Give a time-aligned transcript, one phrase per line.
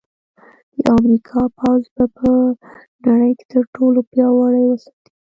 [0.83, 2.29] د امریکا پوځ به په
[3.05, 5.09] نړۍ کې تر ټولو پیاوړی وساتي